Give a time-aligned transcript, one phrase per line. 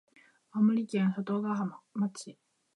[0.51, 2.35] 青森県外ヶ浜町